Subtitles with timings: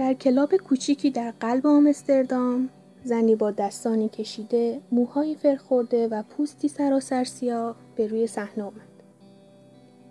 [0.00, 2.68] در کلاب کوچیکی در قلب آمستردام
[3.04, 9.02] زنی با دستانی کشیده موهایی فرخورده و پوستی سراسر سیاه به روی صحنه آمد.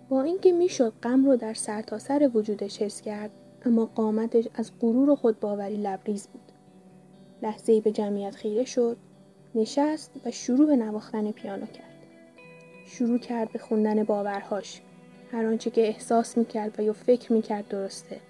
[0.08, 3.30] با اینکه می‌شد غم رو در سرتاسر سر وجودش حس کرد
[3.64, 6.52] اما قامتش از غرور و خودباوری لبریز بود.
[7.42, 8.96] لحظه به جمعیت خیره شد
[9.54, 12.06] نشست و شروع به نواختن پیانو کرد.
[12.86, 14.80] شروع کرد به خوندن باورهاش.
[15.32, 18.20] هر آنچه که احساس می‌کرد و یا فکر می‌کرد درسته.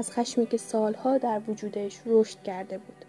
[0.00, 3.04] از خشمی که سالها در وجودش رشد کرده بود.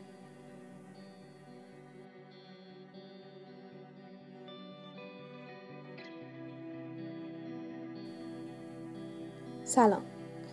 [9.64, 10.02] سلام.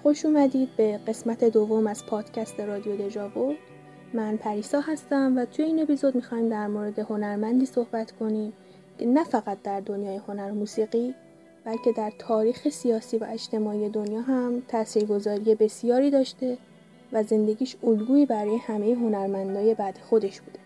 [0.02, 3.54] خوش اومدید به قسمت دوم از پادکست رادیو دژاوو.
[4.14, 8.52] من پریسا هستم و توی این اپیزود می‌خوایم در مورد هنرمندی صحبت کنیم
[8.98, 11.14] که نه فقط در دنیای هنر و موسیقی
[11.68, 16.58] بلکه در تاریخ سیاسی و اجتماعی دنیا هم تاثیرگذاری بسیاری داشته
[17.12, 20.58] و زندگیش الگویی برای همه هنرمندای بعد خودش بوده.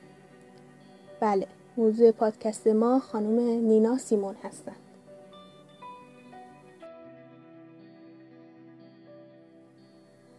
[1.21, 4.77] بله، موضوع پادکست ما خانم نینا سیمون هستند.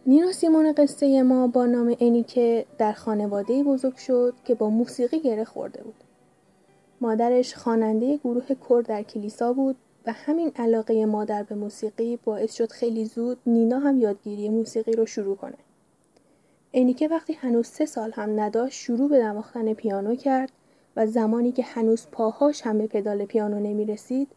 [0.06, 5.44] نینا سیمون قصه ما با نام انیکه در خانواده بزرگ شد که با موسیقی گره
[5.44, 6.04] خورده بود.
[7.00, 12.72] مادرش خواننده گروه کرد در کلیسا بود و همین علاقه مادر به موسیقی باعث شد
[12.72, 15.58] خیلی زود نینا هم یادگیری موسیقی رو شروع کنه.
[16.74, 20.52] انیکه وقتی هنوز سه سال هم نداشت شروع به نواختن پیانو کرد
[20.96, 24.28] و زمانی که هنوز پاهاش هم به پدال پیانو نمی رسید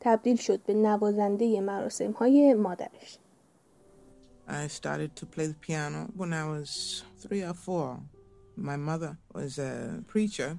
[0.00, 3.18] تبدیل شد به نوازنده مراسم های مادرش.
[4.48, 8.00] I started to play the piano when I was three or four.
[8.56, 10.56] My mother was a preacher,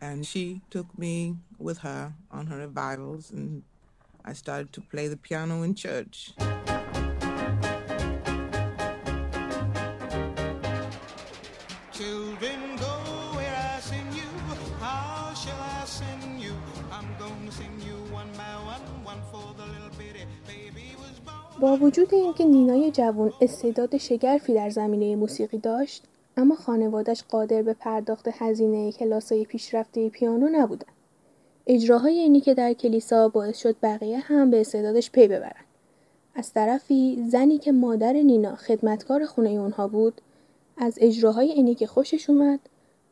[0.00, 3.62] and she took me with her on her revivals, and
[4.24, 6.32] I started to play the piano in church.
[11.92, 12.94] Children, go
[13.36, 14.30] where I sing you.
[14.80, 16.54] How shall I sing you?
[16.92, 21.60] I'm gonna sing you one by one, one for the little bitty baby was born.
[21.60, 26.04] با وجود اینکه نینای جوان استعداد شگرفی در زمینه موسیقی داشت
[26.36, 30.92] اما خانوادش قادر به پرداخت هزینه کلاسای پیشرفته پیانو نبودن
[31.72, 35.64] اجراهای اینی که در کلیسا باعث شد بقیه هم به استعدادش پی ببرن
[36.34, 40.20] از طرفی زنی که مادر نینا خدمتکار خونه اونها بود
[40.76, 42.60] از اجراهای اینی که خوشش اومد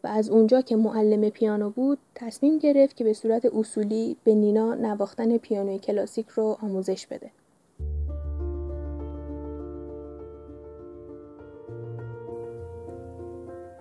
[0.05, 4.75] و از اونجا که معلم پیانو بود تصمیم گرفت که به صورت اصولی به نینا
[4.75, 7.31] نواختن پیانوی کلاسیک رو آموزش بده.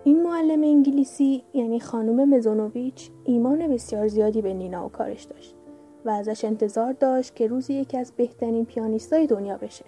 [0.04, 5.54] این معلم انگلیسی یعنی خانم مزونوویچ ایمان بسیار زیادی به نینا و کارش داشت
[6.04, 9.84] و ازش انتظار داشت که روزی یکی از بهترین پیانیستای دنیا بشه.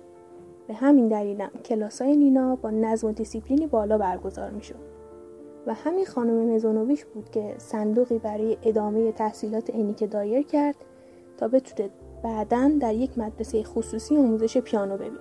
[0.68, 4.90] به همین دلیلم کلاسای نینا با نظم و دیسیپلینی بالا برگزار می‌شد.
[5.66, 10.76] و همین خانم مزونوویچ بود که صندوقی برای ادامه تحصیلات انیکه دایر کرد
[11.36, 11.90] تا بتونه
[12.22, 15.20] بعدا در یک مدرسه خصوصی آموزش پیانو ببینه.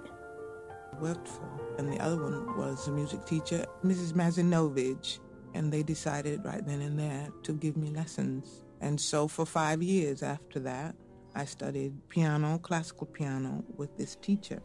[1.79, 4.11] And the other one was a music teacher, Mrs.
[4.11, 5.19] Mazinovich.
[5.53, 8.65] And they decided right then and there to give me lessons.
[8.81, 10.93] And so for five years after that,
[11.33, 14.61] I studied piano, classical piano, with this teacher.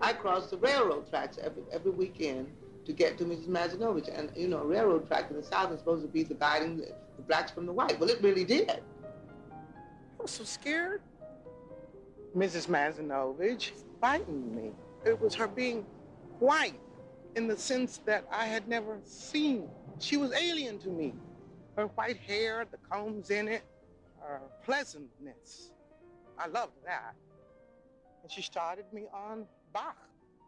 [0.00, 2.48] I crossed the railroad tracks every, every weekend
[2.86, 3.48] to get to Mrs.
[3.48, 4.08] Mazinovich.
[4.18, 6.86] And, you know, a railroad track in the South is supposed to be dividing the,
[7.16, 8.00] the blacks from the white.
[8.00, 8.70] Well, it really did.
[8.70, 11.02] I was so scared.
[12.35, 12.67] Mrs.
[12.67, 14.71] Mazinovich fighting me.
[15.05, 15.85] It was her being
[16.39, 16.79] white
[17.35, 19.69] in the sense that I had never seen.
[19.99, 21.13] She was alien to me.
[21.77, 23.63] Her white hair, the combs in it,
[24.21, 25.71] her pleasantness.
[26.37, 27.13] I loved that.
[28.21, 29.97] And she started me on Bach.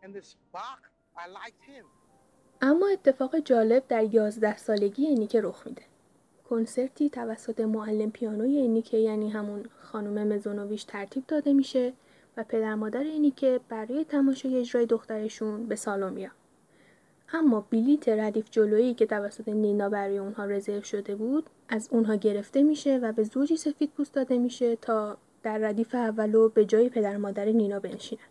[0.04, 0.82] And this Bach,
[1.18, 1.86] I liked him.
[2.62, 5.82] اما اتفاق جالب در 11 سالگی اینی که رخ میده.
[6.51, 11.93] کنسرتی توسط معلم پیانوی اینیکه یعنی همون خانم مزونوویچ ترتیب داده میشه
[12.37, 16.31] و پدر مادر اینیکه برای تماشای اجرای دخترشون به سالن میان.
[17.33, 22.63] اما بلیت ردیف جلویی که توسط نینا برای اونها رزرو شده بود از اونها گرفته
[22.63, 27.17] میشه و به زوجی سفید پوست داده میشه تا در ردیف اولو به جای پدر
[27.17, 28.23] مادر نینا بنشینن.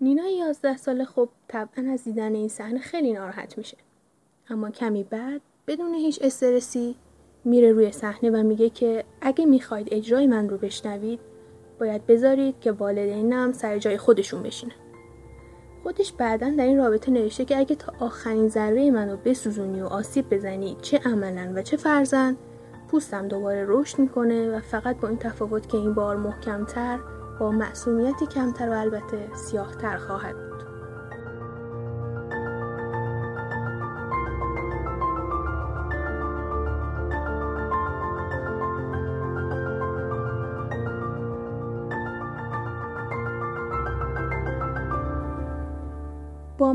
[0.00, 3.76] نینا یازده ساله خب طبعا از دیدن این صحنه خیلی ناراحت میشه.
[4.50, 6.96] اما کمی بعد بدون هیچ استرسی
[7.44, 11.20] میره روی صحنه و میگه که اگه می‌خواید اجرای من رو بشنوید
[11.80, 14.72] باید بذارید که والدینم سر جای خودشون بشینن.
[15.82, 20.34] خودش بعدا در این رابطه نوشته که اگه تا آخرین ذره منو بسوزونی و آسیب
[20.34, 22.36] بزنی چه عملا و چه فرزن
[22.88, 26.98] پوستم دوباره رشد می‌کنه و فقط با این تفاوت که این بار محکمتر
[27.40, 30.55] با معصومیتی کمتر و البته سیاهتر خواهد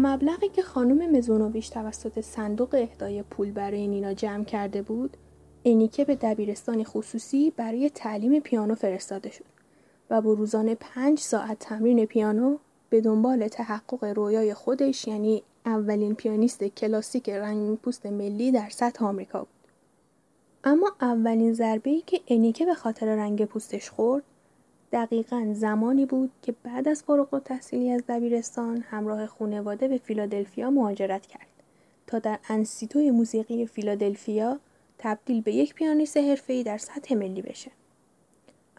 [0.03, 5.18] مبلغی که خانم مزونوویچ توسط صندوق اهدای پول برای نینا جمع کرده بود
[5.65, 9.45] انیکه به دبیرستان خصوصی برای تعلیم پیانو فرستاده شد
[10.09, 12.57] و با روزانه پنج ساعت تمرین پیانو
[12.89, 19.39] به دنبال تحقق رویای خودش یعنی اولین پیانیست کلاسیک رنگین پوست ملی در سطح آمریکا
[19.39, 19.71] بود.
[20.63, 24.24] اما اولین ضربه که انیکه به خاطر رنگ پوستش خورد
[24.91, 31.25] دقیقا زمانی بود که بعد از فارغ التحصیلی از دبیرستان همراه خانواده به فیلادلفیا مهاجرت
[31.25, 31.47] کرد
[32.07, 34.59] تا در انسیتوی موسیقی فیلادلفیا
[34.97, 37.71] تبدیل به یک پیانیست حرفه‌ای در سطح ملی بشه.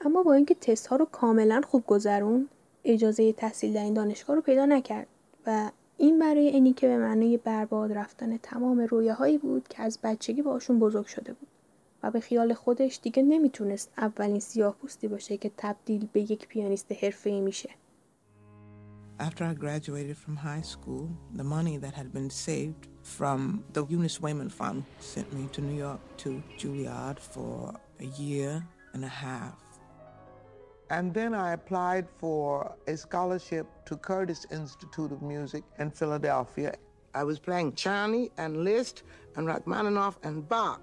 [0.05, 2.49] اما با اینکه تست ها رو کاملا خوب گذرون
[2.85, 5.07] اجازه تحصیل در این دانشگاه رو پیدا نکرد
[5.47, 10.79] و این برای انیکه به معنای برباد رفتن تمام رویاهایی بود که از بچگی باشون
[10.79, 11.49] بزرگ شده بود.
[12.03, 16.93] و به خیال خودش دیگه نمی‌تونست اولین سیاه پوستی باشه که تبدیل به یک پیانیست
[17.05, 17.71] حرفه‌ای میشه.
[19.19, 21.05] After I graduated from high school,
[21.37, 22.89] the money that had been saved
[23.19, 27.55] from the Eunice Wayman Fund sent me to New York to Juilliard for
[28.01, 28.51] a year
[28.95, 29.59] and a half.
[30.97, 36.71] And then I applied for a scholarship to Curtis Institute of Music in Philadelphia.
[37.15, 38.99] I was playing Czerny and Liszt
[39.37, 40.81] and Rachmaninoff and Bach.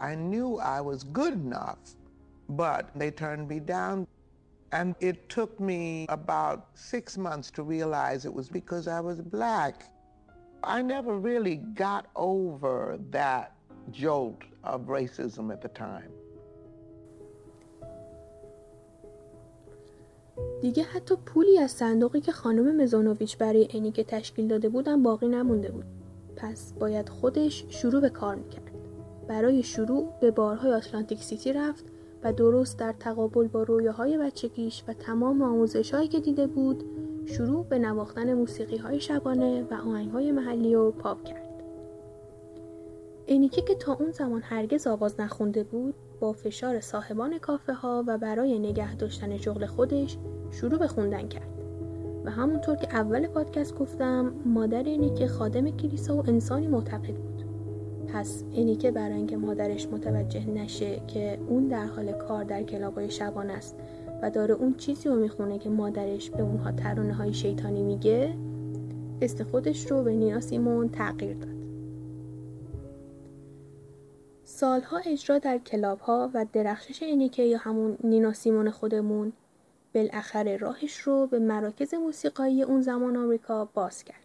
[0.00, 1.78] I knew I was good enough,
[2.48, 4.06] but they turned me down.
[4.72, 9.74] And it took me about six months to realize it was because I was black.
[10.62, 13.52] I never really got over that
[13.92, 16.12] jolt of racism at the time.
[20.60, 25.70] دیگه حتی پولی از صندوقی که خانم مزانوویچ برای انیکه تشکیل داده بودم باقی نمونده
[25.70, 25.84] بود.
[26.36, 28.69] پس باید خودش شروع به کار میکرد.
[29.27, 31.85] برای شروع به بارهای آتلانتیک سیتی رفت
[32.23, 36.83] و درست در تقابل با رویاهای بچگیش و تمام آموزش هایی که دیده بود
[37.25, 41.51] شروع به نواختن موسیقی های شبانه و آهنگ های محلی و پاپ کرد.
[43.25, 48.17] اینیکه که تا اون زمان هرگز آواز نخونده بود با فشار صاحبان کافه ها و
[48.17, 50.17] برای نگه داشتن شغل خودش
[50.51, 51.47] شروع به خوندن کرد.
[52.25, 57.30] و همونطور که اول پادکست گفتم مادر اینیکه خادم کلیسا و انسانی معتقد بود.
[58.07, 63.49] پس اینی برای اینکه مادرش متوجه نشه که اون در حال کار در کلابای شبان
[63.49, 63.75] است
[64.21, 68.33] و داره اون چیزی رو می‌خونه که مادرش به اونها ترانه های شیطانی میگه
[69.21, 71.61] است خودش رو به نینا سیمون تغییر داد
[74.43, 79.33] سالها اجرا در کلاب ها و درخشش اینیکه یا همون نینا سیمون خودمون
[79.95, 84.20] بالاخره راهش رو به مراکز موسیقایی اون زمان آمریکا باز کرد.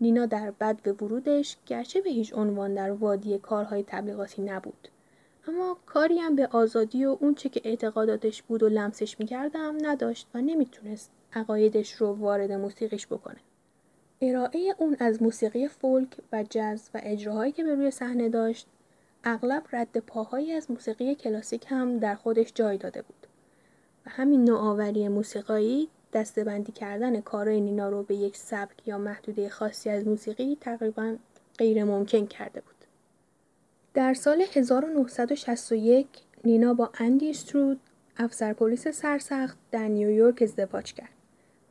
[0.00, 4.88] نینا در بد به ورودش گرچه به هیچ عنوان در وادی کارهای تبلیغاتی نبود.
[5.48, 10.40] اما کاری هم به آزادی و اونچه که اعتقاداتش بود و لمسش می‌کردم نداشت و
[10.40, 13.40] نمی‌تونست عقایدش رو وارد موسیقیش بکنه.
[14.20, 18.66] ارائه اون از موسیقی فولک و جز و اجراهایی که به روی صحنه داشت
[19.24, 23.26] اغلب رد پاهایی از موسیقی کلاسیک هم در خودش جای داده بود.
[24.06, 29.90] و همین نوآوری موسیقایی دستبندی کردن کارهای نینا رو به یک سبک یا محدوده خاصی
[29.90, 31.16] از موسیقی تقریبا
[31.58, 32.74] غیر ممکن کرده بود.
[33.94, 36.06] در سال 1961
[36.44, 37.80] نینا با اندی استرود
[38.16, 41.08] افسر پلیس سرسخت در نیویورک ازدواج کرد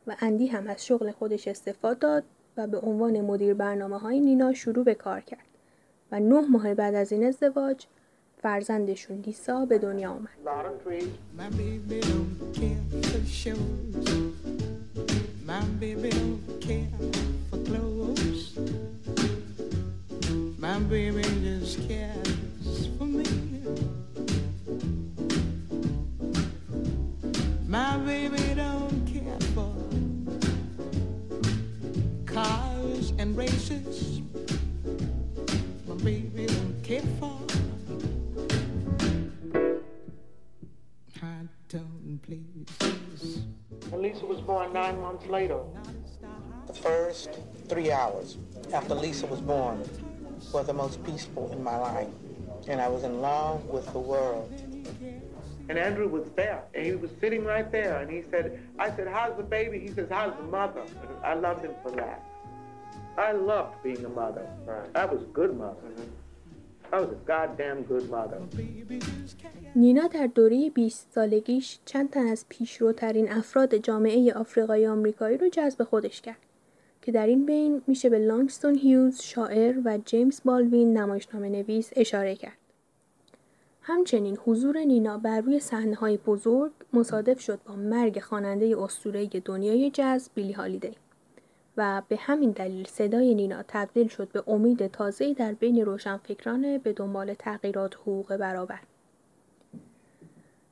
[0.06, 2.24] و اندی هم از شغل خودش استفاده داد
[2.56, 5.46] و به عنوان مدیر برنامه های نینا شروع به کار کرد
[6.12, 7.86] و نه ماه بعد از این ازدواج
[8.46, 10.28] فرزندشون لیسا به دنیا آمد.
[20.58, 22.15] My baby don't care
[45.26, 45.60] nine later.
[46.66, 47.30] The first
[47.68, 48.36] three hours
[48.72, 49.88] after Lisa was born
[50.52, 52.08] were the most peaceful in my life.
[52.68, 54.52] And I was in love with the world.
[55.68, 59.08] And Andrew was there, and he was sitting right there, and he said, I said,
[59.08, 59.80] how's the baby?
[59.80, 60.84] He says, how's the mother?
[61.24, 62.22] I loved him for that.
[63.18, 64.48] I loved being a mother.
[64.64, 64.88] Right.
[64.94, 65.74] I was a good mother.
[65.74, 66.02] Mm-hmm.
[69.76, 75.84] نینا در دوره 20 سالگیش چند تن از پیشروترین افراد جامعه آفریقای آمریکایی رو جذب
[75.84, 76.38] خودش کرد
[77.02, 82.34] که در این بین میشه به لانگستون هیوز شاعر و جیمز بالوین نمایشنامه نویس اشاره
[82.34, 82.58] کرد.
[83.82, 85.60] همچنین حضور نینا بر روی
[86.00, 90.90] های بزرگ مصادف شد با مرگ خواننده اسطوره‌ای دنیای جاز بیلی هالیدی
[91.76, 96.92] و به همین دلیل صدای نینا تبدیل شد به امید تازه‌ای در بین روشنفکران به
[96.92, 98.80] دنبال تغییرات حقوق برابر.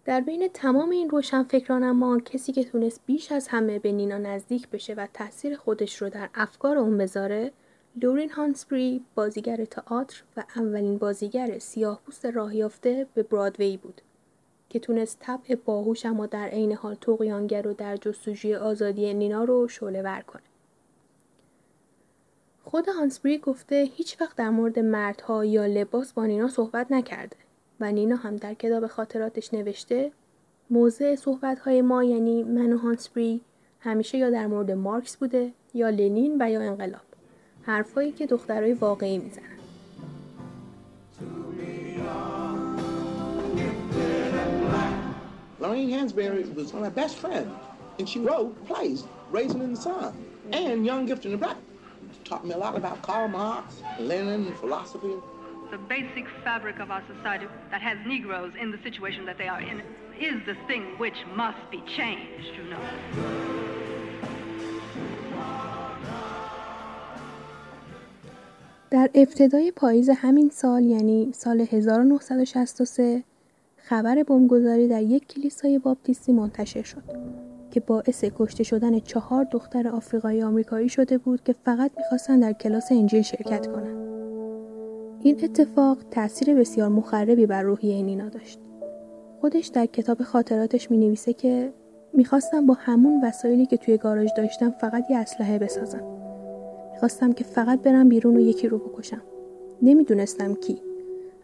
[0.05, 4.69] در بین تمام این روشنفکران اما کسی که تونست بیش از همه به نینا نزدیک
[4.69, 7.53] بشه و تاثیر خودش رو در افکار اون بذاره
[8.03, 14.01] لورین هانسبری بازیگر تئاتر و اولین بازیگر سیاه پوست راه یافته به برادوی بود
[14.69, 19.69] که تونست طبع باهوش اما در عین حال توقیانگر و در جستجوی آزادی نینا رو
[19.69, 20.43] شعله ور کنه.
[22.75, 27.37] خود هانسبری گفته هیچ وقت در مورد مردها یا لباس با نینا صحبت نکرده
[27.81, 30.13] و نینا هم در کتاب خاطراتش نوشته
[30.71, 33.41] موضع صحبتهای ما یعنی من و هانسبری
[33.81, 37.01] همیشه یا در مورد مارکس بوده یا لنین و یا انقلاب
[37.63, 39.45] حرفایی که دخترای واقعی می‌زنن
[45.61, 47.49] Lorraine Hansberry was my best friend,
[47.99, 50.13] and she wrote plays, Raisin in the Sun,
[50.53, 51.57] and Young Gift in the Black.
[52.25, 55.15] Taught me a lot about Karl Marx, Lenin, philosophy.
[55.71, 59.61] The basic fabric of our society that has Negroes in the situation that they are
[59.61, 59.83] in
[60.31, 62.85] is the thing which must be changed, you know.
[68.91, 73.23] در ابتدای پاییز همین سال یعنی سال 1963
[73.77, 77.03] خبر بمبگذاری در یک کلیسای باپتیستی منتشر شد
[77.75, 82.93] که باعث کشته شدن چهار دختر آفریقایی آمریکایی شده بود که فقط می‌خواستن در کلاس
[82.93, 83.97] انجیل شرکت کنند.
[85.21, 88.59] این اتفاق تاثیر بسیار مخربی بر روحیه نینا داشت.
[89.41, 91.73] خودش در کتاب خاطراتش می نویسه که
[92.13, 96.03] می‌خواستم با همون وسایلی که توی گاراژ داشتم فقط یه اسلحه بسازم.
[97.01, 99.23] خواستم که فقط برم بیرون و یکی رو بکشم.
[99.83, 100.83] نمی‌دونستم کی.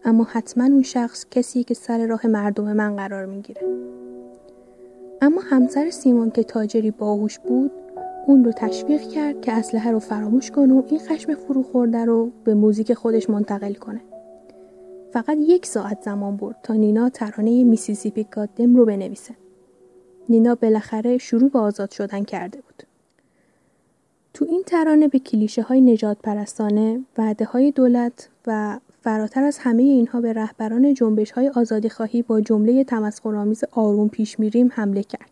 [0.04, 3.62] اما حتما اون شخص کسی که سر راه مردم من قرار می‌گیره.
[5.23, 7.71] اما همسر سیمون که تاجری باهوش بود
[8.27, 12.31] اون رو تشویق کرد که اسلحه رو فراموش کنه و این خشم فرو خورده رو
[12.45, 14.00] به موزیک خودش منتقل کنه.
[15.12, 19.35] فقط یک ساعت زمان برد تا نینا ترانه میسیسیپی گادم رو بنویسه.
[20.29, 22.83] نینا بالاخره شروع به آزاد شدن کرده بود.
[24.35, 29.83] تو این ترانه به کلیشه های نجات پرستانه، وعده های دولت و فراتر از همه
[29.83, 35.30] اینها به رهبران جنبش های آزادی خواهی با جمله تمسخرآمیز آروم پیش میریم حمله کرد.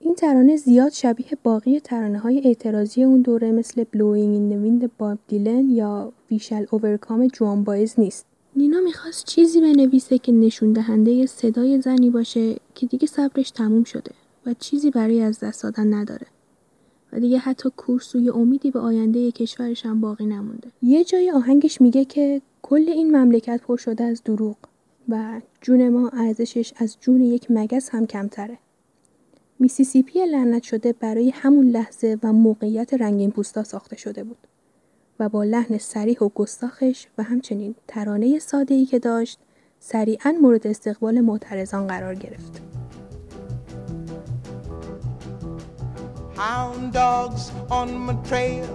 [0.00, 5.18] این ترانه زیاد شبیه باقی ترانه های اعتراضی اون دوره مثل in the Wind باب
[5.28, 8.26] دیلن یا Shall Overcome جوان بایز نیست.
[8.56, 14.10] نینا می‌خواست چیزی بنویسه که نشون دهنده صدای زنی باشه که دیگه صبرش تموم شده
[14.46, 16.26] و چیزی برای از دست دادن نداره.
[17.14, 22.04] و دیگه حتی کورسوی امیدی به آینده کشورش هم باقی نمونده یه جای آهنگش میگه
[22.04, 24.56] که کل این مملکت پر شده از دروغ
[25.08, 28.58] و جون ما ارزشش از جون یک مگس هم کمتره
[29.58, 34.38] میسیسیپی لعنت شده برای همون لحظه و موقعیت رنگین پوستا ساخته شده بود
[35.20, 39.38] و با لحن سریح و گستاخش و همچنین ترانه ساده ای که داشت
[39.80, 42.83] سریعا مورد استقبال معترضان قرار گرفت.
[46.36, 48.68] Hound dogs on my trail,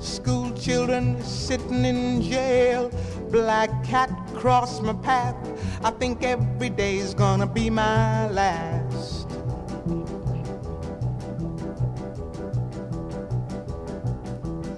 [0.00, 2.90] school children sitting in jail,
[3.30, 5.36] black cat cross my path.
[5.84, 9.28] I think every day's gonna be my last.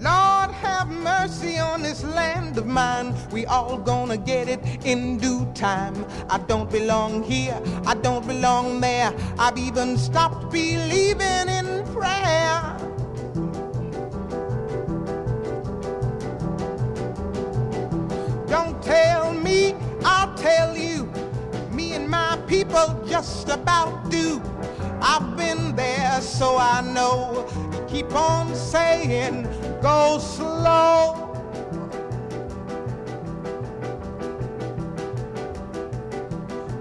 [0.01, 3.15] Lord, have mercy on this land of mine.
[3.33, 5.95] We all gonna get it in due time.
[6.29, 9.13] I don't belong here, I don't belong there.
[9.39, 11.54] I've even stopped believing in
[11.95, 12.77] prayer.
[18.49, 19.75] Don't tell me,
[20.05, 21.05] I'll tell you.
[21.71, 24.43] Me and my people just about do.
[25.01, 27.47] I've been there, so I know.
[27.89, 29.47] Keep on saying,
[29.81, 31.31] go slow.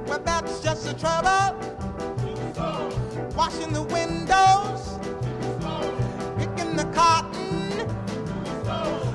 [0.07, 1.59] Well, that's just the trouble.
[3.35, 4.52] Washing the the
[6.93, 7.87] cotton.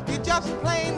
[0.09, 0.98] You're just plain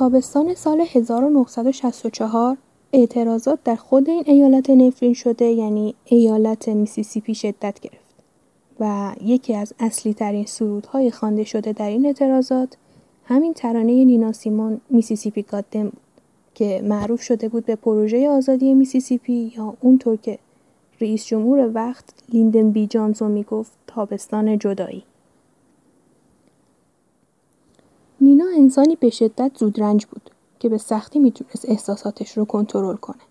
[0.00, 2.56] تابستان سال 1964
[2.92, 8.14] اعتراضات در خود این ایالت نفرین شده یعنی ایالت میسیسیپی شدت گرفت
[8.80, 12.76] و یکی از اصلی ترین سرودهای خوانده شده در این اعتراضات
[13.24, 16.00] همین ترانه نینا سیمون Mississippi Goddam بود
[16.54, 20.38] که معروف شده بود به پروژه آزادی میسیسیپی یا اونطور که
[21.00, 25.02] رئیس جمهور وقت لیندن بی جانسون می‌گفت تابستان جدایی.
[28.20, 33.22] نینا انسانی به شدت زودرنج بود که به سختی می‌تونست احساساتش رو کنترل کنه.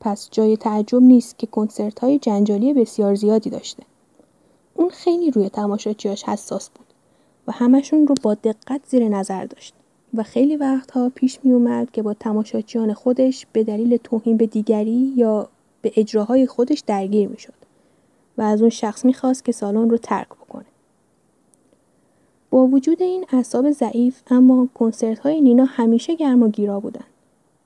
[0.00, 3.82] پس جای تعجب نیست که کنسرت های جنجالی بسیار زیادی داشته.
[4.74, 6.86] اون خیلی روی تماشاچیاش حساس بود
[7.46, 9.74] و همشون رو با دقت زیر نظر داشت
[10.14, 15.12] و خیلی وقتها پیش می اومد که با تماشاچیان خودش به دلیل توهین به دیگری
[15.16, 15.48] یا
[15.82, 17.54] به اجراهای خودش درگیر می شد
[18.38, 20.39] و از اون شخص می‌خواست که سالن رو ترک.
[22.50, 27.04] با وجود این اعصاب ضعیف اما کنسرت های نینا همیشه گرم و گیرا بودن.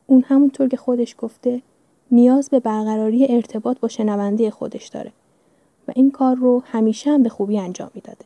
[0.07, 1.63] اون همونطور که خودش گفته
[2.11, 5.13] نیاز به برقراری ارتباط با شنونده خودش داره
[5.89, 8.25] و این کار رو همیشه هم به خوبی انجام می‌داده.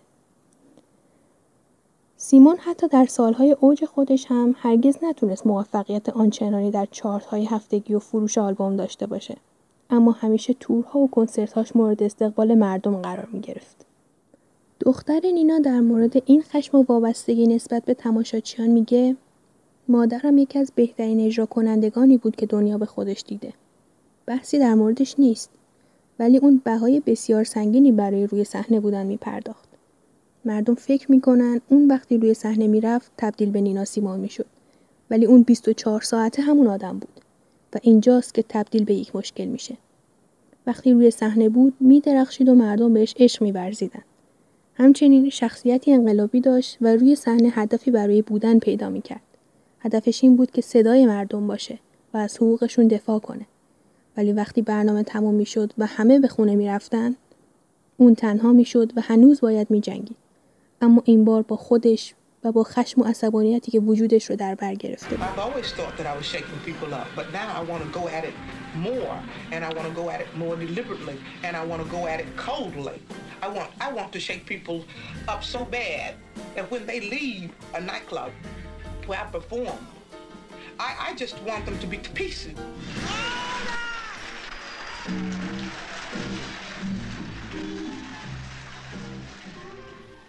[2.16, 7.94] سیمون حتی در سالهای اوج خودش هم هرگز نتونست موفقیت آنچنانی در چارت های هفتگی
[7.94, 9.36] و فروش آلبوم داشته باشه.
[9.90, 13.87] اما همیشه تورها و کنسرتهاش مورد استقبال مردم قرار می گرفت.
[14.80, 19.16] دختر نینا در مورد این خشم و وابستگی نسبت به تماشاچیان میگه
[19.88, 23.52] مادرم یکی از بهترین اجرا کنندگانی بود که دنیا به خودش دیده.
[24.26, 25.50] بحثی در موردش نیست.
[26.18, 29.68] ولی اون بهای بسیار سنگینی برای روی صحنه بودن می پرداخت.
[30.44, 34.46] مردم فکر می‌کنن اون وقتی روی صحنه می‌رفت تبدیل به نینا سیمون می‌شد.
[35.10, 37.20] ولی اون 24 ساعته همون آدم بود
[37.74, 39.76] و اینجاست که تبدیل به یک مشکل میشه.
[40.66, 44.02] وقتی روی صحنه بود میدرخشید و مردم بهش عشق میورزیدن.
[44.78, 49.22] همچنین شخصیتی انقلابی داشت و روی صحنه هدفی برای بودن پیدا می‌کرد.
[49.80, 51.78] هدفش این بود که صدای مردم باشه
[52.14, 53.46] و از حقوقشون دفاع کنه.
[54.16, 57.14] ولی وقتی برنامه تموم می‌شد و همه به خونه می‌رفتن
[57.96, 60.16] اون تنها می‌شد و هنوز باید میجنگید
[60.80, 64.73] اما این بار با خودش و با خشم و عصبانیتی که وجودش رو در بر
[64.73, 67.83] گرفته بود I've always thought that I was shaking people up, but now I want
[67.83, 68.33] to go at it
[68.75, 69.15] more,
[69.53, 72.19] and I want to go at it more deliberately, and I want to go at
[72.23, 72.99] it coldly.
[73.45, 74.77] I want, I want to shake people
[75.33, 76.15] up so bad
[76.55, 78.31] that when they leave a nightclub
[79.07, 79.79] where I perform,
[80.79, 82.57] I, I just want them to be to pieces.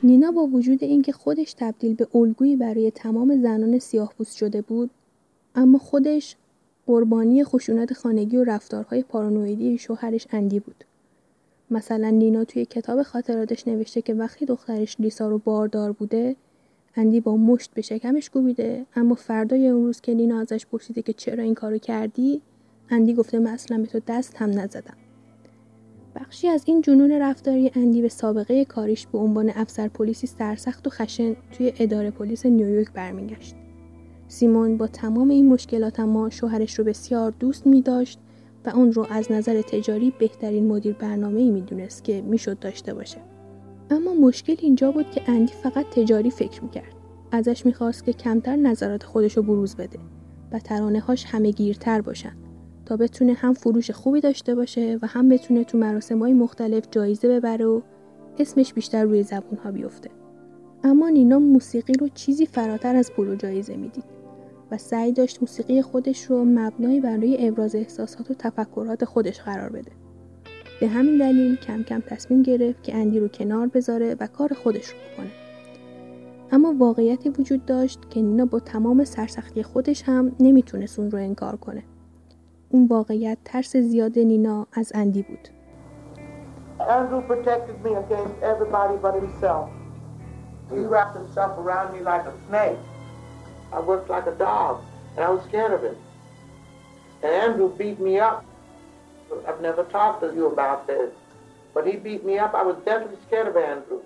[0.04, 4.90] نینا با وجود اینکه خودش تبدیل به الگویی برای تمام زنان سیاه‌پوست شده بود
[5.56, 6.36] اما خودش
[6.86, 10.84] قربانی خشونت خانگی و رفتارهای پارانویدی شوهرش اندی بود.
[11.72, 16.36] مثلا نینا توی کتاب خاطراتش نوشته که وقتی دخترش لیسا رو باردار بوده
[16.96, 21.14] اندی با مشت به شکمش کوبیده اما فردای اون روز که نینا ازش پرسیده که
[21.14, 22.42] چرا این کارو کردی
[22.90, 24.98] اندی گفته من اصلا به تو دست هم نزدم.
[26.20, 30.90] بخشی از این جنون رفتاری اندی به سابقه کاریش به عنوان افسر پلیسی سرسخت و
[30.90, 33.56] خشن توی اداره پلیس نیویورک برمیگشت.
[34.28, 38.20] سیمون با تمام این مشکلات اما شوهرش رو بسیار دوست می داشت
[38.66, 42.94] و اون رو از نظر تجاری بهترین مدیر برنامه ای می دونست که می‌شد داشته
[42.94, 43.18] باشه.
[43.90, 46.94] اما مشکل اینجا بود که اندی فقط تجاری فکر می کرد.
[47.32, 50.00] ازش می‌خواست که کمتر نظرات خودش رو بروز بده
[50.52, 52.34] و ترانه هاش همه گیرتر باشن
[52.90, 57.28] تا بتونه هم فروش خوبی داشته باشه و هم بتونه تو مراسم های مختلف جایزه
[57.28, 57.82] ببره و
[58.40, 60.10] اسمش بیشتر روی زبون ها بیفته.
[60.84, 64.04] اما نینا موسیقی رو چیزی فراتر از پول و جایزه می‌دید
[64.72, 69.92] و سعی داشت موسیقی خودش رو مبنایی برای ابراز احساسات و تفکرات خودش قرار بده.
[70.82, 74.88] به همین دلیل کم کم تصمیم گرفت که اندی رو کنار بذاره و کار خودش
[74.88, 75.32] رو بکنه.
[76.52, 81.56] اما واقعیتی وجود داشت که نینا با تمام سرسختی خودش هم نمی‌تونست اون رو انکار
[81.56, 81.84] کنه.
[82.70, 85.50] اون واقعیت ترس زیاد نینا از اندی بود.
[86.80, 89.70] Andrew protected me against everybody but himself.
[90.72, 92.80] He wrapped himself around me like a snake.
[93.74, 94.82] I worked like a dog,
[95.16, 95.98] and I was scared of him.
[97.24, 98.46] And Andrew beat me up.
[99.48, 101.12] I've never talked to you about this,
[101.74, 102.54] but he beat me up.
[102.54, 104.02] I was deathly scared of Andrew.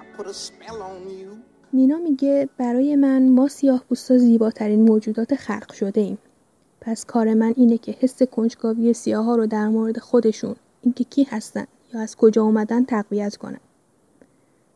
[0.00, 1.42] I put a spell on you.
[1.72, 6.18] نینا میگه برای من ما سیاه بوستا زیباترین موجودات خلق شده ایم.
[6.80, 11.22] پس کار من اینه که حس کنجکاوی سیاه ها رو در مورد خودشون اینکه کی
[11.30, 13.60] هستن یا از کجا اومدن تقویت کنن.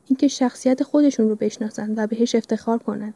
[0.06, 3.14] اینکه شخصیت خودشون رو بشناسن و بهش افتخار کنن.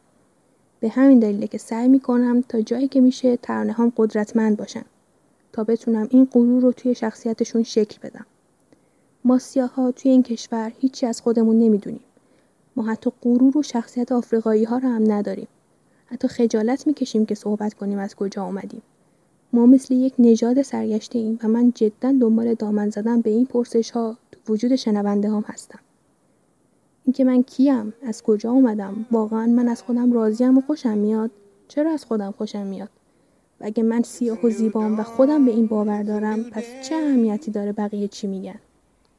[0.80, 4.84] به همین دلیله که سعی می‌کنم تا جایی که میشه ترانه هم قدرتمند باشن
[5.52, 8.26] تا بتونم این غرور رو توی شخصیتشون شکل بدم.
[9.24, 9.40] ما
[9.76, 12.00] ها توی این کشور هیچی از خودمون نمی‌دونیم.
[12.76, 15.48] ما حتی غرور و شخصیت آفریقایی ها رو هم نداریم.
[16.06, 18.82] حتی خجالت می‌کشیم که صحبت کنیم از کجا آمدیم.
[19.52, 23.90] ما مثل یک نژاد سرگشته ایم و من جدا دنبال دامن زدن به این پرسش
[23.90, 25.78] ها تو وجود شنونده هم هستم.
[27.04, 31.30] اینکه من کیم از کجا اومدم واقعا من از خودم راضیم و خوشم میاد
[31.68, 32.88] چرا از خودم خوشم میاد
[33.60, 37.50] و اگه من سیاه و زیبام و خودم به این باور دارم پس چه اهمیتی
[37.50, 38.60] داره بقیه چی میگن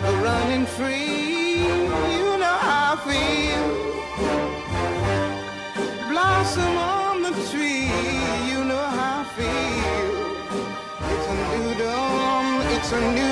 [0.00, 1.66] Running free.
[2.16, 3.64] You know how I feel.
[6.08, 7.90] Blossom on the tree.
[8.50, 10.12] You know how I feel.
[11.12, 12.46] It's a new dawn.
[12.74, 13.31] It's a new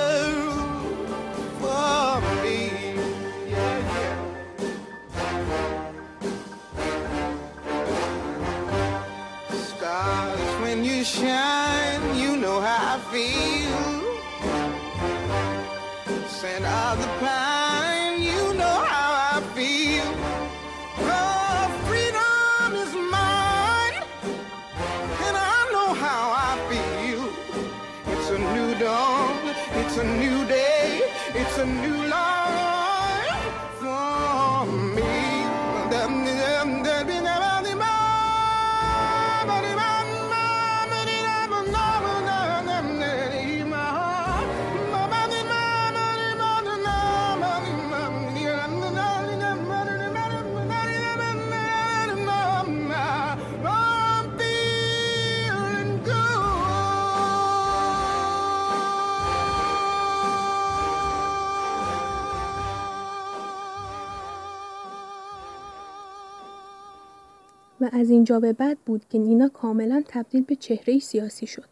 [67.81, 71.65] و از اینجا به بعد بود که نینا کاملا تبدیل به چهره سیاسی شد.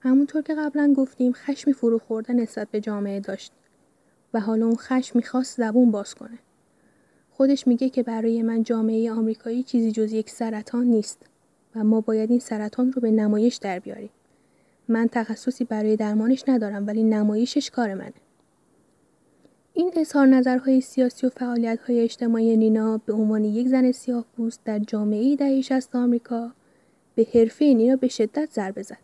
[0.00, 3.52] همونطور که قبلا گفتیم خشمی فرو خورده نسبت به جامعه داشت
[4.34, 6.38] و حالا اون خشم می‌خواست زبون باز کنه.
[7.30, 11.18] خودش میگه که برای من جامعه آمریکایی چیزی جز یک سرطان نیست
[11.76, 14.10] و ما باید این سرطان رو به نمایش در بیاریم.
[14.88, 18.12] من تخصصی برای درمانش ندارم ولی نمایشش کار منه.
[19.74, 24.78] این اظهار نظرهای سیاسی و فعالیت‌های اجتماعی نینا به عنوان یک زن سیاه پوست در
[24.78, 26.52] جامعه دهه 60 آمریکا
[27.14, 28.98] به حرفه نینا به شدت ضربه زد.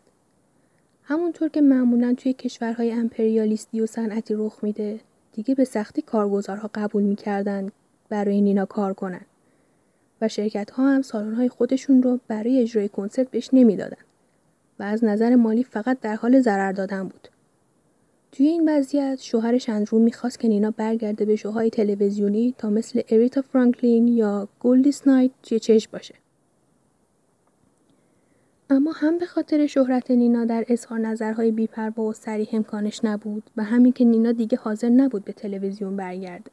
[1.03, 4.99] همونطور که معمولا توی کشورهای امپریالیستی و صنعتی رخ میده،
[5.33, 7.71] دیگه به سختی کارگزارها قبول می‌کردن
[8.09, 9.25] برای نینا کار کنن
[10.21, 14.03] و شرکت ها هم سالن های خودشون رو برای اجرای کنسرت بهش نمی‌دادن
[14.79, 17.27] و از نظر مالی فقط در حال ضرر دادن بود.
[18.31, 23.41] توی این وضعیت شوهرش اندرو می‌خواست که نینا برگرده به شوهای تلویزیونی تا مثل اریتا
[23.41, 26.15] فرانکلین یا گولدی سنایت توی چشم باشه.
[28.69, 33.63] اما هم به خاطر شهرت نینا در اظهار نظرهای بیپروا و سریح امکانش نبود و
[33.63, 36.51] همین که نینا دیگه حاضر نبود به تلویزیون برگرده.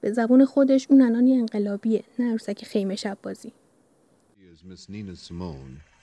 [0.00, 3.52] به زبون خودش اون الان انقلابیه نه عروسک خیمه شب بازی.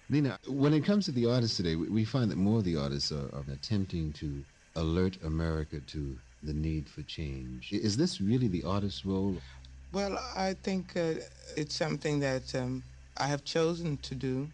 [0.09, 3.11] Lena, when it comes to the artists today, we find that more of the artists
[3.11, 4.43] are, are attempting to
[4.75, 7.73] alert America to the need for change.
[7.73, 9.35] Is this really the artist's role?
[9.91, 11.15] Well, I think uh,
[11.57, 12.83] it's something that um,
[13.17, 14.49] I have chosen to do,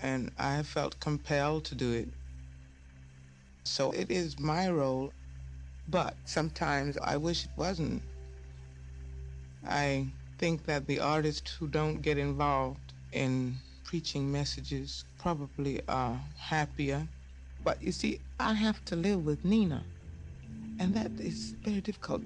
[0.00, 2.08] and I have felt compelled to do it.
[3.64, 5.12] So it is my role,
[5.88, 8.02] but sometimes I wish it wasn't.
[9.66, 10.06] I
[10.38, 17.06] think that the artists who don't get involved in preaching messages probably are happier.
[17.62, 19.84] But you see, I have to live with Nina,
[20.78, 22.22] and that is very difficult.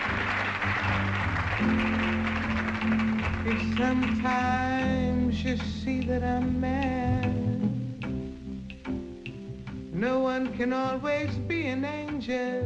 [3.44, 7.29] If sometimes you see that I'm mad,
[10.08, 12.58] no one can always be an angel.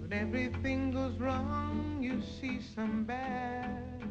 [0.00, 1.76] When everything goes wrong,
[2.06, 4.04] you see some bad.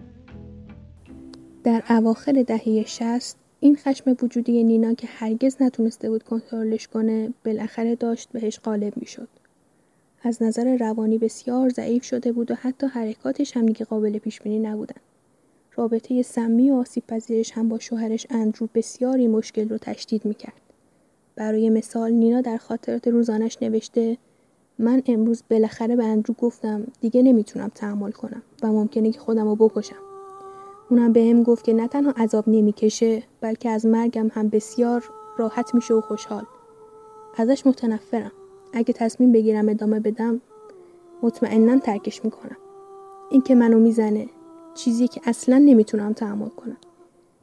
[1.63, 7.95] در اواخر دهه 60 این خشم وجودی نینا که هرگز نتونسته بود کنترلش کنه بالاخره
[7.95, 9.29] داشت بهش غالب می‌شد.
[10.23, 14.59] از نظر روانی بسیار ضعیف شده بود و حتی حرکاتش هم دیگه قابل پیش بینی
[14.59, 15.01] نبودن.
[15.75, 20.61] رابطه سمی و آسیب پذیرش هم با شوهرش اندرو بسیاری مشکل رو تشدید می‌کرد.
[21.35, 24.17] برای مثال نینا در خاطرات روزانش نوشته
[24.79, 29.55] من امروز بالاخره به اندرو گفتم دیگه نمی‌تونم تحمل کنم و ممکنه که خودم رو
[29.55, 29.95] بکشم.
[30.89, 35.03] اونم به هم گفت که نه تنها عذاب نمی‌کشه بلکه از مرگم هم بسیار
[35.37, 36.45] راحت میشه و خوشحال.
[37.37, 38.31] ازش متنفرم.
[38.73, 40.41] اگه تصمیم بگیرم ادامه بدم
[41.23, 42.57] مطمئنا ترکش می‌کنم.
[43.31, 44.29] این که منو می‌زنه
[44.75, 46.77] چیزی که اصلا نمی‌تونم تحمل کنم.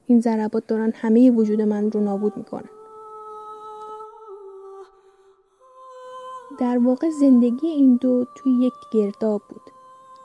[0.06, 2.70] این ضربات دارن همه وجود من رو نابود می‌کنن.
[6.58, 9.62] در واقع زندگی این دو توی یک گرداب بود.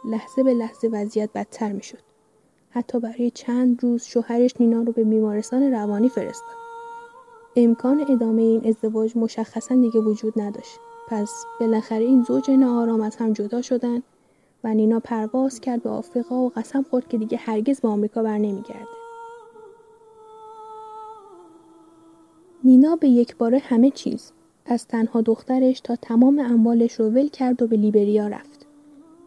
[0.06, 1.98] لحظه به لحظه وضعیت بدتر می‌شد.
[2.70, 6.56] حتی برای چند روز شوهرش نینا رو به بیمارستان روانی فرستاد.
[7.56, 10.80] امکان ادامه این ازدواج مشخصا دیگه وجود نداشت.
[11.08, 14.04] پس بالاخره این زوج ناآرام از هم جدا شدن
[14.66, 18.38] و نینا پرواز کرد به آفریقا و قسم خورد که دیگه هرگز به آمریکا بر
[18.38, 18.88] نمیگرده.
[22.64, 24.32] نینا به یک باره همه چیز
[24.66, 28.66] از تنها دخترش تا تمام اموالش رو ول کرد و به لیبریا رفت.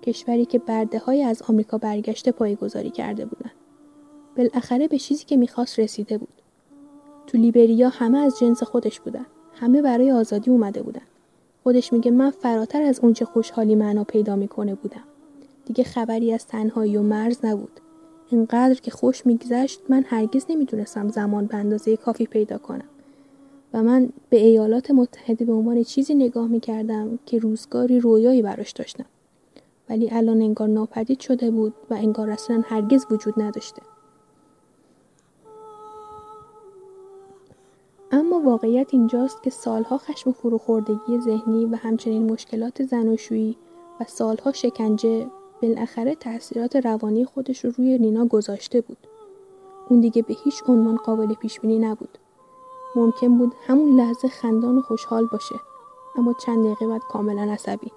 [0.02, 3.50] کشوری که برده های از آمریکا برگشته پایگذاری کرده بودن.
[4.36, 6.42] بالاخره به چیزی که می‌خواست رسیده بود.
[7.26, 9.26] تو لیبریا همه از جنس خودش بودن.
[9.54, 11.06] همه برای آزادی اومده بودن.
[11.62, 15.07] خودش میگه من فراتر از اونچه خوشحالی معنا پیدا می‌کنه بودم.
[15.68, 17.80] دیگه خبری از تنهایی و مرز نبود.
[18.30, 22.88] اینقدر که خوش میگذشت من هرگز نمی‌دونستم زمان به اندازه کافی پیدا کنم.
[23.74, 29.04] و من به ایالات متحده به عنوان چیزی نگاه می‌کردم که روزگاری رویایی براش داشتم.
[29.88, 33.82] ولی الان انگار ناپدید شده بود و انگار اصلا هرگز وجود نداشته.
[38.12, 43.56] اما واقعیت اینجاست که سالها خشم و فروخوردگی ذهنی و همچنین مشکلات زناشویی
[44.00, 45.26] و سالها شکنجه
[45.62, 48.96] بالاخره تاثیرات روانی خودش رو روی نینا گذاشته بود.
[49.88, 52.18] اون دیگه به هیچ عنوان قابل پیش بینی نبود.
[52.96, 55.54] ممکن بود همون لحظه خندان و خوشحال باشه
[56.16, 57.92] اما چند دقیقه بعد کاملا عصبی.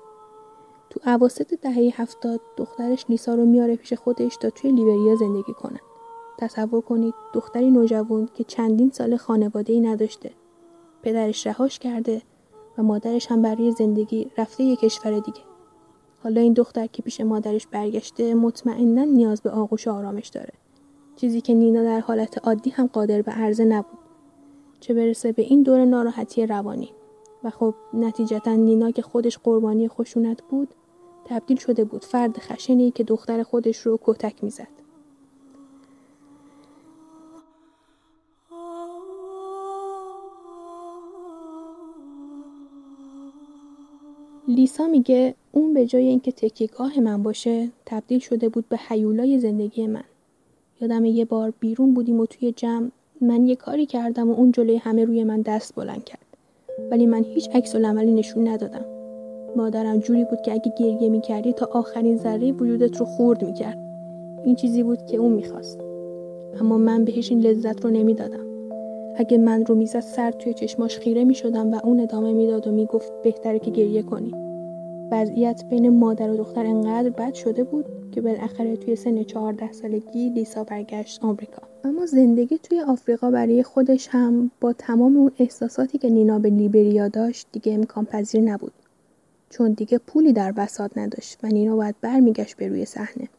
[0.90, 5.80] تو عواسط دهه هفتاد دخترش لیسا رو میاره پیش خودش تا توی لیبریا زندگی کنه.
[6.38, 10.32] تصور کنید دختری نوجوان که چندین سال خانواده ای نداشته.
[11.04, 12.22] پدرش رهاش کرده
[12.78, 15.51] و مادرش هم برای زندگی رفته یک کشور دیگه.
[16.24, 20.54] حالا این دختر که پیش مادرش برگشته مطمئنا نیاز به آغوش آرامش داره.
[21.16, 24.00] چیزی که نینا در حالت عادی هم قادر به عرضه نبود.
[24.80, 26.90] چه برسه به این دور ناراحتی روانی.
[27.44, 30.68] و خب نتیجتا نینا که خودش قربانی خشونت بود
[31.26, 34.68] تبدیل شده بود فرد خشنی که دختر خودش رو کتک می‌زد.
[44.48, 49.88] لیسا میگه اون به جای اینکه تکیگاه من باشه تبدیل شده بود به حیولای زندگی
[49.88, 50.04] من.
[50.82, 52.90] یادم یه بار بیرون بودیم و توی جمع
[53.22, 56.26] من یه کاری کردم و اون جلوی همه روی من دست بلند کرد.
[56.92, 58.86] ولی من هیچ عکس عملی نشون ندادم.
[59.56, 63.78] مادرم جوری بود که اگه گریه می‌کردی تا آخرین ذره وجودت رو خورد می‌کرد.
[64.46, 65.80] این چیزی بود که اون می‌خواست.
[66.60, 68.46] اما من بهش این لذت رو نمی‌دادم.
[69.16, 73.12] اگه من رو می‌زد سر توی چشماش خیره می‌شدم و اون ادامه می‌داد و می‌گفت
[73.24, 74.51] بهتره که گریه کنی.
[75.12, 80.30] وضعیت بین مادر و دختر انقدر بد شده بود که بالاخره توی سن چهارده سالگی
[80.30, 81.62] لیسا برگشت آمریکا.
[81.84, 87.08] اما زندگی توی آفریقا برای خودش هم با تمام اون احساساتی که نینا به لیبریا
[87.08, 88.74] داشت دیگه امکان پذیر نبود.
[89.50, 93.30] چون دیگه پولی در بساط نداشت و نینا باید برمیگشت به روی صحنه.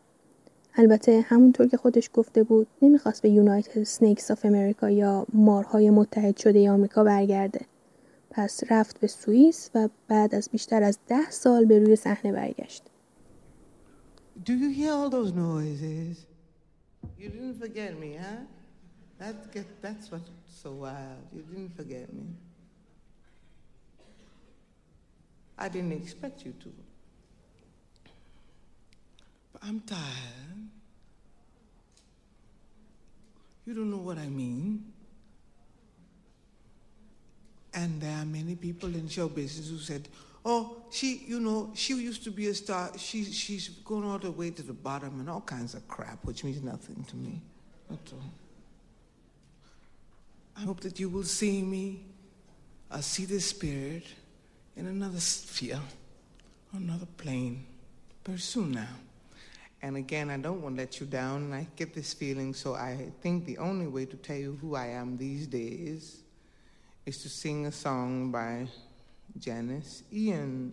[0.77, 6.37] البته همونطور که خودش گفته بود نمی‌خواست به United Snakes of America یا مارهای متحد
[6.37, 7.61] شده آمریکا برگرده.
[8.35, 12.83] پس رفت به سوئیس و بعد از بیشتر از ده سال به روی صحنه برگشت.
[14.45, 16.27] Do you hear all those noises?
[17.19, 18.43] You didn't forget me, huh?
[19.21, 20.31] That get, that's what's
[20.63, 21.25] so wild.
[21.35, 22.27] You didn't forget me.
[25.59, 26.71] I didn't expect you to.
[29.53, 30.63] But I'm tired.
[33.67, 34.93] You don't know what I mean.
[37.75, 40.09] And there are many people in show business who said,
[40.45, 42.91] oh, she, you know, she used to be a star.
[42.99, 46.45] She, she's gone all the way to the bottom and all kinds of crap, which
[46.45, 47.41] means nothing to me.
[47.89, 48.19] That's all.
[50.57, 52.05] I hope that you will see me,
[52.91, 54.05] uh, see the spirit
[54.77, 55.81] in another sphere,
[56.75, 57.65] another plane,
[58.25, 58.89] very soon now.
[59.81, 62.75] And again, I don't want to let you down, and I get this feeling, so
[62.75, 66.22] I think the only way to tell you who I am these days
[67.05, 68.67] is to sing a song by
[69.37, 70.73] Janis Ian.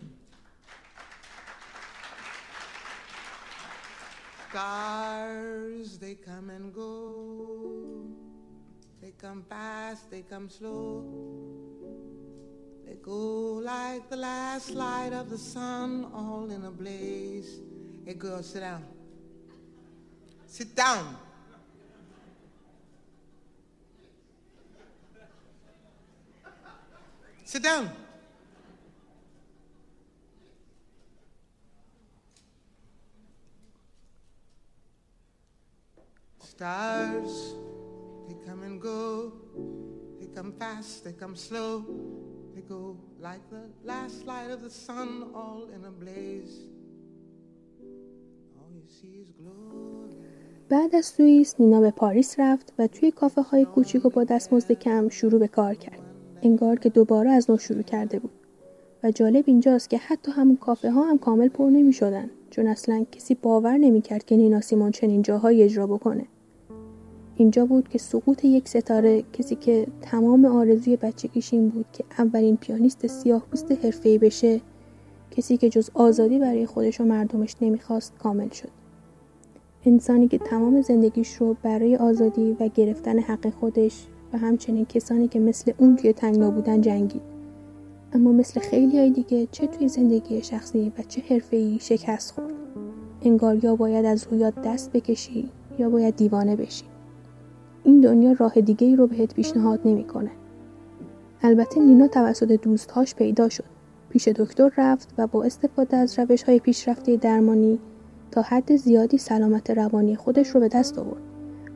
[4.48, 8.06] Stars, they come and go.
[9.00, 11.04] They come fast, they come slow.
[12.86, 17.60] They go like the last light of the sun, all in a blaze.
[18.04, 18.84] Hey, girl, sit down.
[20.46, 21.16] Sit down.
[27.52, 27.90] Sit down.
[36.38, 37.34] Stars,
[38.28, 39.32] they come and go.
[40.20, 41.84] They come fast, they come slow.
[42.54, 46.54] They go like the last light of the sun, all in a blaze.
[48.60, 50.14] All you see is glory.
[50.68, 54.72] بعد از سوئیس نینا به پاریس رفت و توی کافه های کوچیک و با دستمزد
[54.72, 55.99] کم شروع به کار کرد.
[56.42, 58.30] انگار که دوباره از نو شروع کرده بود.
[59.02, 63.06] و جالب اینجاست که حتی همون کافه ها هم کامل پر نمی شدن چون اصلا
[63.12, 66.24] کسی باور نمی کرد که نینا سیمون چنین جاهایی اجرا بکنه.
[67.36, 72.56] اینجا بود که سقوط یک ستاره کسی که تمام آرزوی بچگیش این بود که اولین
[72.56, 74.60] پیانیست سیاه پوست حرفه‌ای بشه
[75.30, 78.68] کسی که جز آزادی برای خودش و مردمش نمی‌خواست کامل شد
[79.84, 85.40] انسانی که تمام زندگیش رو برای آزادی و گرفتن حق خودش و همچنین کسانی که
[85.40, 87.22] مثل اون توی تنگنا بودن جنگید
[88.12, 92.54] اما مثل خیلی های دیگه چه توی زندگی شخصی و چه حرفه‌ای شکست خورد
[93.22, 96.84] انگار یا باید از رویات دست بکشی یا باید دیوانه بشی
[97.84, 100.30] این دنیا راه دیگه ای رو بهت پیشنهاد نمی‌کنه.
[101.42, 103.64] البته نینا توسط دوستهاش پیدا شد.
[104.10, 107.78] پیش دکتر رفت و با استفاده از روش های پیشرفته درمانی
[108.30, 111.22] تا حد زیادی سلامت روانی خودش رو به دست آورد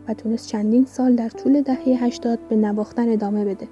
[0.08, 3.68] و تونست چندین سال در طول دهه 80 به نواختن ادامه بده.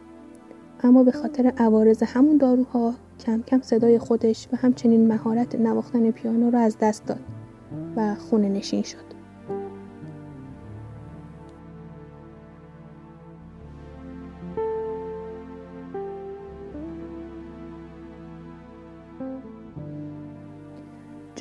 [0.82, 2.94] اما به خاطر عوارض همون داروها
[3.26, 7.20] کم کم صدای خودش و همچنین مهارت نواختن پیانو رو از دست داد
[7.96, 9.11] و خونه نشین شد.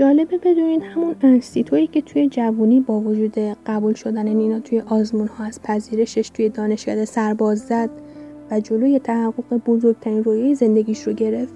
[0.02, 3.36] جالبه بدونید همون انستیتویی که توی جوونی با وجود
[3.66, 7.90] قبول شدن نینا توی آزمون ها از پذیرشش توی دانشکده سرباز زد
[8.52, 11.54] و جلوی تحقق بزرگترین رویای زندگیش رو گرفت.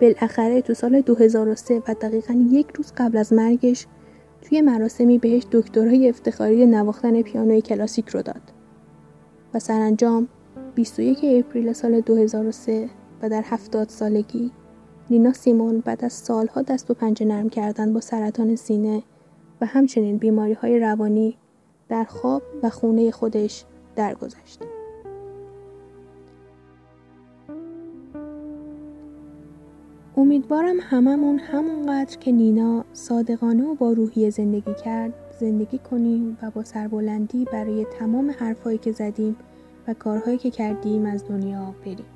[0.00, 3.86] بالاخره تو سال 2003 و دقیقا یک روز قبل از مرگش
[4.42, 8.42] توی مراسمی بهش دکترای افتخاری نواختن پیانوی کلاسیک رو داد.
[9.54, 10.28] و سرانجام
[10.74, 12.88] 21 اپریل سال 2003
[13.22, 14.50] و در هفتاد سالگی
[15.10, 19.02] نینا سیمون بعد از سالها دست و پنجه نرم کردن با سرطان سینه
[19.60, 21.36] و همچنین بیماری های روانی
[21.88, 23.64] در خواب و خونه خودش
[23.96, 24.62] درگذشت.
[30.16, 36.64] امیدوارم هممون همونقدر که نینا صادقانه و با روحیه زندگی کرد زندگی کنیم و با
[36.64, 39.36] سربلندی برای تمام حرفهایی که زدیم
[39.88, 42.15] و کارهایی که کردیم از دنیا بریم.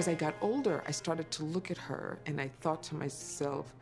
[0.00, 3.74] As I got older, I started to look at her and I thought to myself,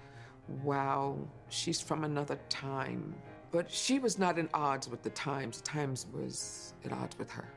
[0.65, 1.17] wow,
[1.49, 3.15] she's from another time.
[3.53, 7.31] But she was not in odds with the times, the times was at odds with
[7.31, 7.49] her.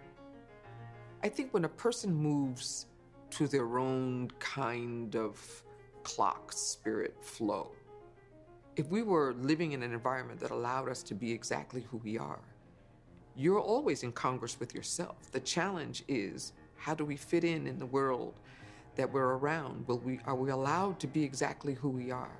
[1.23, 2.85] I think when a person moves
[3.31, 5.63] to their own kind of
[6.03, 7.71] clock, spirit, flow,
[8.75, 12.19] if we were living in an environment that allowed us to be exactly who we
[12.19, 12.43] are,
[13.35, 15.31] you're always in congress with yourself.
[15.31, 18.33] The challenge is how do we fit in in the world
[18.95, 19.87] that we're around?
[19.87, 22.35] Will we, are we allowed to be exactly who we are?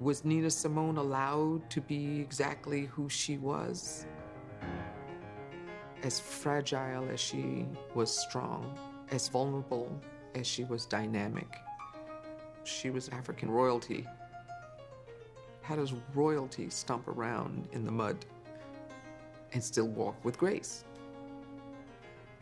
[0.00, 4.04] Was Nina Simone allowed to be exactly who she was?
[6.02, 7.64] As fragile as she
[7.94, 8.78] was strong,
[9.10, 9.90] as vulnerable
[10.34, 11.56] as she was dynamic.
[12.64, 14.06] She was African royalty.
[15.62, 18.26] How does royalty stomp around in the mud
[19.54, 20.84] and still walk with grace?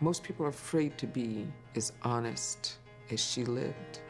[0.02, 1.46] Most people are afraid to be
[1.76, 2.78] as honest
[3.10, 4.00] as she lived.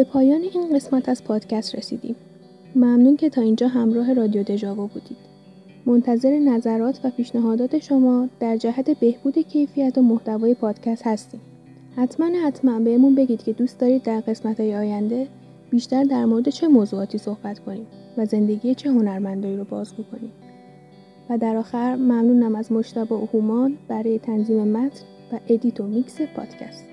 [0.00, 2.16] به پایان این قسمت از پادکست رسیدیم.
[2.74, 5.16] ممنون که تا اینجا همراه رادیو دژاوو بودید.
[5.86, 11.40] منتظر نظرات و پیشنهادات شما در جهت بهبود کیفیت و محتوای پادکست هستیم.
[11.96, 15.26] حتما حتما بهمون بگید که دوست دارید در قسمت های آینده
[15.70, 17.86] بیشتر در مورد چه موضوعاتی صحبت کنیم
[18.16, 20.32] و زندگی چه هنرمندایی رو بازگو کنیم.
[21.30, 26.89] و در آخر ممنونم از مشتبه هومان برای تنظیم متن و ادیت و میکس پادکست.